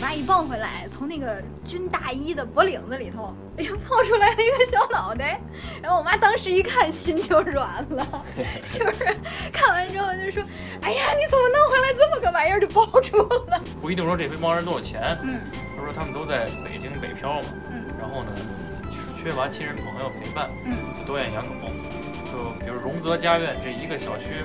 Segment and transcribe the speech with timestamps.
[0.00, 5.40] 爸一抱回来，从那个军大衣的脖领子里头，哎呦，冒出来了一个小脑袋。
[5.82, 8.24] 然后我妈当时一看，心就软了，
[8.68, 9.16] 就是
[9.52, 10.42] 看完之后就说
[10.82, 13.16] ：“哎呀，你怎么弄回来这么个玩意儿就抱住
[13.48, 15.40] 了？”不一定说这帮人多有钱，嗯
[15.76, 18.32] 他说他们都在北京北漂嘛，嗯然后呢，
[19.22, 21.68] 缺乏亲人朋友陪伴，嗯就都愿意养狗。
[22.32, 24.44] 就比如荣泽家苑这一个小区，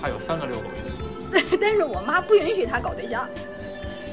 [0.00, 3.26] 它有三个遛狗群， 但是我妈不允许他搞对象，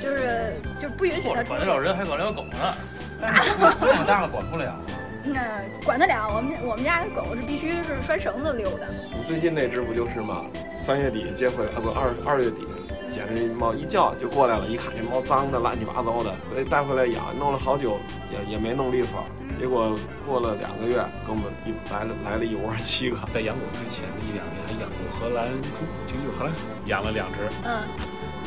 [0.01, 2.57] 就是就不允许嚯他，管得了人还管得了狗呢。
[3.21, 4.75] 但是这么大了管不了。
[5.25, 6.31] 那管得了。
[6.33, 8.87] 我们我们家的狗是必须是拴绳子溜的。
[9.11, 10.45] 你最近那只不就是吗？
[10.77, 12.65] 三月底接回来，啊不二二月底
[13.09, 17.99] 捡着一猫，一叫就过来了，一看这猫脏的乱七八糟的，我得带回来养，弄了好久
[18.31, 19.23] 也也没弄利索。
[19.59, 19.93] 结果
[20.25, 20.95] 过了两个月，
[21.27, 27.83] 给我们一来了来了一窝七个，在养狗之前的一两年还养过荷兰猪，其实就是荷兰鼠，养了两只，嗯，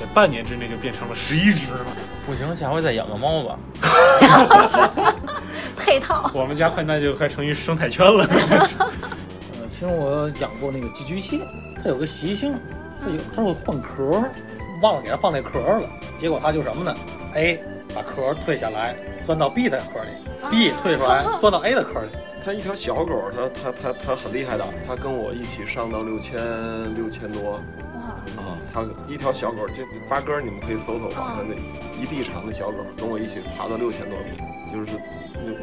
[0.02, 1.86] 在半年之内就变成了十一只了。
[2.26, 3.56] 不行，下回再养个猫吧。
[5.78, 6.28] 配套。
[6.34, 8.26] 我们家快那就快成一生态圈了。
[8.28, 11.40] 呃，其实我养过那个寄居蟹，
[11.80, 12.52] 它有个习性，
[13.00, 14.30] 它有它会换壳儿，
[14.82, 16.92] 忘了给它放那壳儿了，结果它就什么呢
[17.36, 17.60] ？A
[17.94, 20.10] 把壳儿退下来，钻到 B 的壳里
[20.50, 22.08] ；B 退出来，钻到 A 的壳里。
[22.44, 26.36] 它一条小狗，它它它它很厉害的，它跟我一起上到六千
[26.94, 27.62] 六千多
[27.94, 31.54] 哇，啊，它一条小狗，这八哥你们可以搜搜网上那
[32.02, 34.36] 一臂长的小狗，跟我一起爬到六千多米，
[34.72, 34.98] 就是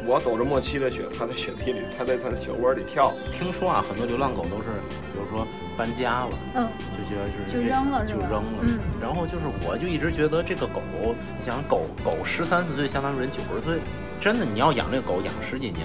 [0.06, 3.12] 我走着末期的雪，它在雪地里，它在它的雪窝里跳。
[3.30, 4.68] 听说啊，很多流浪狗都是，
[5.12, 8.60] 比如说搬家了，嗯，就觉得是就扔了就扔了。
[8.62, 10.80] 嗯然后就是，我就一直觉得这个狗，
[11.38, 13.80] 你想狗狗十三四岁，相当于人九十岁，
[14.20, 15.80] 真的你要养这个狗养十几年，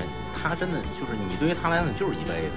[0.48, 2.54] 他真的就是你对于他来讲就是一辈子。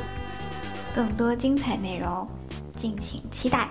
[0.95, 2.29] 更多精彩内容，
[2.77, 3.69] 敬请期待。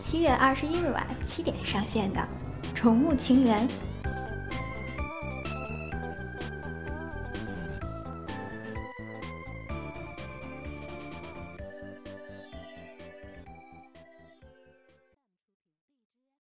[0.00, 2.20] 七月二十一日晚七点上线的
[2.74, 3.68] 《宠物情缘》